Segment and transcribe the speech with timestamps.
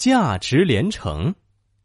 [0.00, 1.34] 价值连城，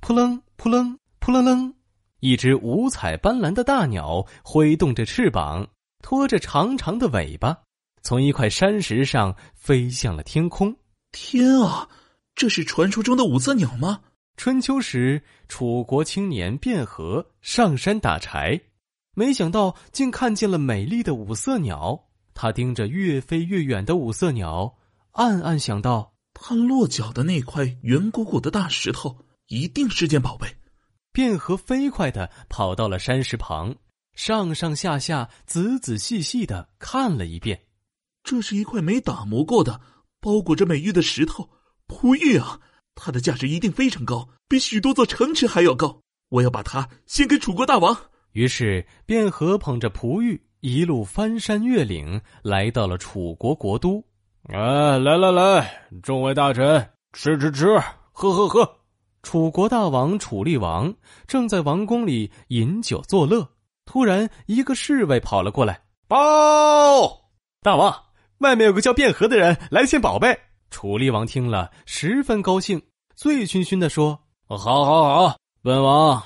[0.00, 1.72] 扑棱扑棱扑棱棱，
[2.18, 5.64] 一只五彩斑斓的大鸟挥动着翅膀，
[6.02, 7.56] 拖着长长的尾巴，
[8.02, 10.74] 从一块山石上飞向了天空。
[11.12, 11.88] 天啊，
[12.34, 14.00] 这是传说中的五色鸟吗？
[14.36, 18.60] 春秋时，楚国青年卞和上山打柴，
[19.14, 22.08] 没想到竟看见了美丽的五色鸟。
[22.34, 24.74] 他盯着越飞越远的五色鸟，
[25.12, 26.09] 暗暗想到。
[26.32, 30.46] 他落脚的那块圆鼓鼓的大石头，一定是件宝贝。
[31.12, 33.74] 卞和飞快的跑到了山石旁，
[34.14, 37.60] 上上下下、仔仔细细的看了一遍。
[38.22, 39.80] 这是一块没打磨过的、
[40.20, 41.50] 包裹着美玉的石头，
[41.86, 42.60] 璞玉啊！
[42.94, 46.00] 它的价值一定非常高，比许多座城池还要高。
[46.28, 47.96] 我要把它献给楚国大王。
[48.32, 54.04] 于是，卞和捧着璞玉，一路翻山越岭，来到了楚国国都。
[54.52, 58.68] 哎，来来来，众位大臣，吃吃吃，喝喝喝。
[59.22, 60.92] 楚国大王楚厉王
[61.28, 63.48] 正在王宫里饮酒作乐，
[63.86, 66.18] 突然一个侍卫跑了过来，报
[67.62, 67.94] 大王，
[68.38, 70.36] 外面有个叫卞和的人来献宝贝。
[70.68, 72.82] 楚厉王听了十分高兴，
[73.14, 74.18] 醉醺醺的说
[74.50, 76.20] ：“好，好，好，本王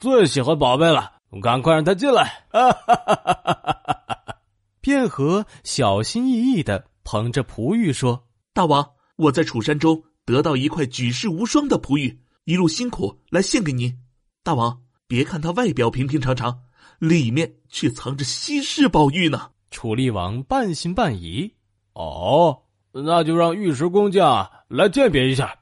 [0.00, 4.34] 最喜欢宝贝了，赶快让他进来。”哈哈哈哈哈哈！
[4.82, 6.84] 卞和小心翼翼的。
[7.10, 13.98] 捧着璞玉说：“大王，我在楚山中得到一块举世无双的璞玉，一路辛苦来献给您。
[14.42, 16.64] 大王，别看它外表平平常常，
[16.98, 21.50] 里面却藏着稀世宝玉呢。”楚厉王半信半疑
[21.96, 25.58] ：“哦，那就让玉石工匠来鉴别一下。”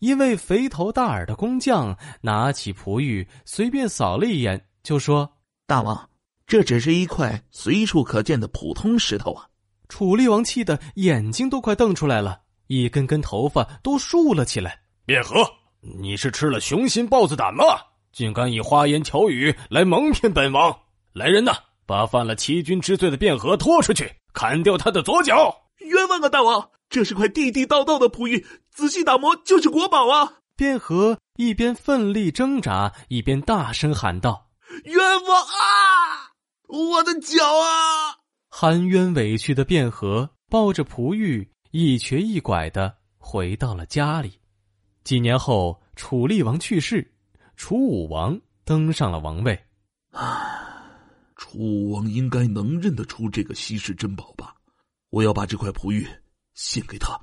[0.00, 5.32] 一位肥头大耳的工匠拿起璞玉，随便扫了一眼，就说
[5.66, 6.10] ：“大王，
[6.46, 9.46] 这只是一块随处可见的普通石头啊。”
[9.90, 14.80] 楚厉王气得眼睛都快瞪出来了，一根根头发都竖了起来。
[15.04, 15.46] 卞和，
[15.80, 17.64] 你是吃了雄心豹子胆吗？
[18.12, 20.74] 竟敢以花言巧语来蒙骗本王！
[21.12, 21.52] 来人呐，
[21.84, 25.54] 把犯了欺君之罪的卞和拖出去，砍掉他的左脚！
[25.80, 26.70] 冤枉啊，大王！
[26.88, 30.34] 这是块地地道道的璞玉，仔细打磨就是国宝啊！
[30.56, 34.48] 卞和一边奋力挣扎，一边大声喊道
[34.84, 36.34] ：“冤枉啊！
[36.66, 38.18] 我的脚啊！”
[38.50, 44.38] 含冤委屈的卞和抱着璞玉一瘸一拐的回到了家里。
[45.04, 47.14] 几年后，楚厉王去世，
[47.56, 49.58] 楚武王登上了王位。
[50.10, 50.84] 啊，
[51.36, 54.54] 楚王应该能认得出这个稀世珍宝吧？
[55.10, 56.06] 我要把这块璞玉
[56.54, 57.18] 献给他。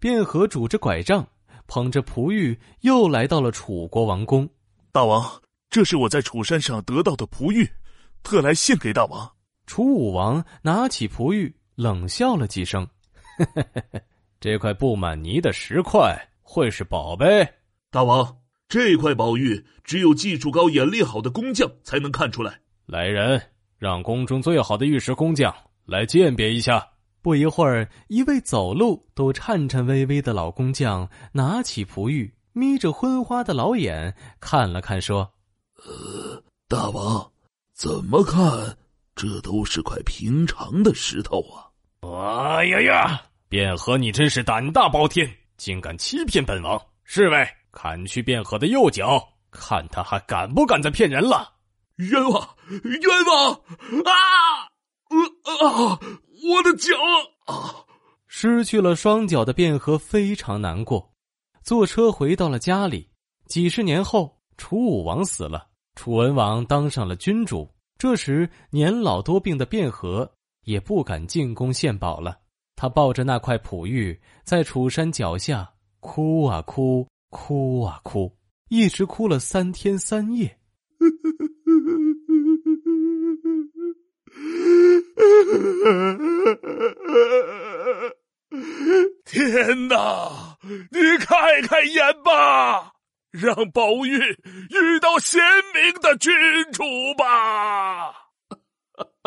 [0.00, 1.26] 卞和拄着拐杖，
[1.68, 4.48] 捧着璞玉，又来到了楚国王宫。
[4.90, 5.40] 大王，
[5.70, 7.70] 这是我在楚山上得到的璞玉，
[8.24, 9.35] 特来献给大王。
[9.66, 12.88] 楚武王拿起璞玉，冷笑了几声
[14.40, 17.46] ：“这块布满泥的石块会是宝贝？
[17.90, 18.38] 大王，
[18.68, 22.60] 这块宝玉只有技术高、眼力好的工匠才能看出来。
[22.86, 23.42] 来人，
[23.78, 26.88] 让宫中最好的玉石工匠来鉴别一下。”
[27.20, 35.32] 不一会儿，一位走路都颤颤巍巍的老工匠拿起璞玉，眯着昏花的老眼看了看，说
[35.84, 37.32] ：“呃，大王，
[37.74, 38.78] 怎么看？”
[39.16, 41.66] 这都是块平常的石头啊！
[42.58, 43.22] 哎呀呀！
[43.48, 46.78] 卞和，你真是胆大包天，竟敢欺骗本王！
[47.02, 51.54] 侍卫，砍去卞和的右脚，看他还敢不敢再骗人了！
[51.96, 52.46] 冤枉！
[52.68, 53.52] 冤枉！
[54.04, 54.68] 啊！
[55.08, 55.98] 呃啊！
[56.44, 56.94] 我的脚
[57.46, 57.74] 啊！
[58.26, 61.10] 失去了双脚的卞和非常难过，
[61.62, 63.08] 坐车回到了家里。
[63.46, 67.66] 几十年后，楚武王死了，楚文王当上了君主。
[67.98, 70.30] 这时，年老多病的卞和
[70.64, 72.38] 也不敢进宫献宝了。
[72.76, 78.36] 他抱着那块璞玉，在楚山脚下哭啊哭，哭啊哭，
[78.68, 80.58] 一直哭了三天三夜。
[89.24, 90.58] 天哪！
[90.90, 92.92] 你开开眼吧！
[93.36, 95.40] 让宝玉遇到贤
[95.74, 96.32] 明的君
[96.72, 96.82] 主
[97.16, 98.12] 吧。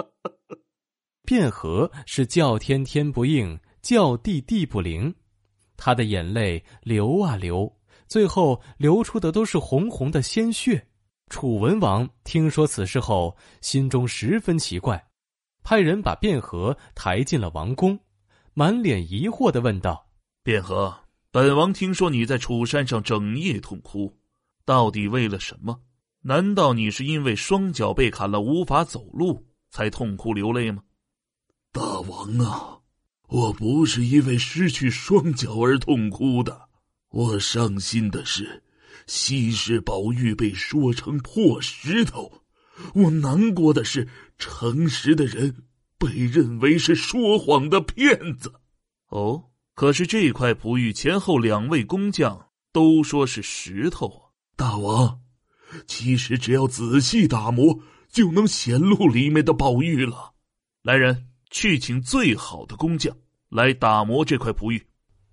[1.25, 5.13] 卞和是叫天天不应，叫地地不灵，
[5.77, 7.71] 他的眼泪流啊流，
[8.07, 10.87] 最后流出的都是红红的鲜血。
[11.29, 15.07] 楚文王听说此事后，心中十分奇怪，
[15.63, 17.99] 派人把卞和抬进了王宫，
[18.55, 20.09] 满脸疑惑的问道
[20.43, 20.97] ：“卞和。”
[21.31, 24.17] 本王听说你在楚山上整夜痛哭，
[24.65, 25.79] 到底为了什么？
[26.21, 30.81] 难道你是因为双脚被砍了无法走路才痛哭流泪吗？
[31.71, 32.79] 大王啊，
[33.27, 36.67] 我不是因为失去双脚而痛哭的，
[37.09, 38.63] 我伤心的是，
[39.05, 42.41] 稀世宝玉被说成破石头；
[42.95, 44.07] 我难过的是，
[44.39, 45.67] 诚实的人
[45.99, 48.51] 被认为是说谎的骗子。
[49.09, 49.48] 哦，
[49.79, 54.27] 可是这块璞玉前后两位工匠都说是石头啊！
[54.57, 55.21] 大王，
[55.87, 57.79] 其实只要仔细打磨，
[58.11, 60.33] 就能显露里面的宝玉了。
[60.83, 63.15] 来人，去请最好的工匠
[63.47, 64.85] 来打磨这块璞玉。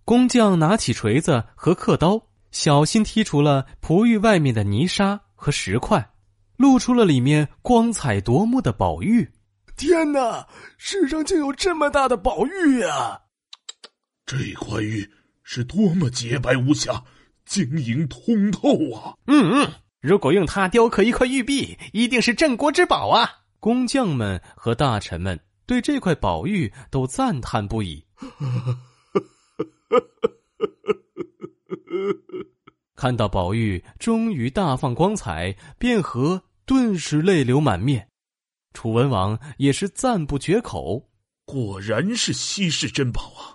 [0.05, 6.09] 工匠拿起锤子和刻刀，小心剔除了璞玉外面的泥沙和石块，
[6.57, 9.29] 露出了里面光彩夺目的宝玉。
[9.77, 10.47] 天哪，
[10.79, 13.23] 世上竟有这么大的宝玉呀！
[14.27, 15.09] 这块玉
[15.45, 17.05] 是多么洁白无瑕、
[17.45, 19.15] 晶莹通透啊！
[19.29, 23.31] 嗯嗯，如果用它雕刻一块玉璧，一定是镇国之宝啊！
[23.61, 28.05] 工匠们和大臣们对这块宝玉都赞叹不已。
[32.97, 38.09] 看到宝玉终于大放光彩，卞和顿时泪流满面，
[38.73, 41.09] 楚文王也是赞不绝口。
[41.45, 43.55] 果然是稀世珍宝啊！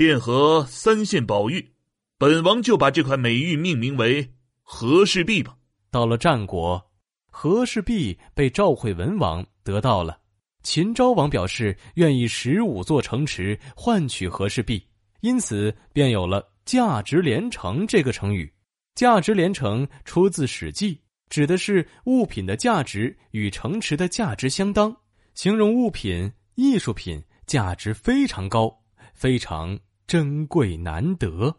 [0.00, 1.72] 卞和三献宝玉，
[2.16, 4.32] 本王就把这块美玉命名为
[4.62, 5.58] 和氏璧吧。
[5.90, 6.90] 到了战国，
[7.26, 10.18] 和氏璧被赵惠文王得到了，
[10.62, 14.82] 秦昭王表示愿意十五座城池换取和氏璧。
[15.20, 18.50] 因此，便有了“价值连城”这个成语。
[18.96, 20.94] “价值连城”出自《史记》，
[21.28, 24.96] 指的是物品的价值与城池的价值相当，
[25.34, 28.74] 形容物品、艺术品价值非常高，
[29.12, 29.78] 非常
[30.10, 31.54] 珍贵难得。